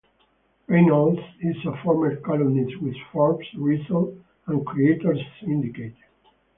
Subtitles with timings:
[0.65, 5.93] Reynolds is a former columnist with "Forbes", "Reason" and Creators Syndicate.